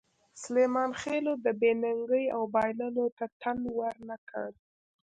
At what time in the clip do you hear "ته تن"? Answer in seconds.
3.17-3.57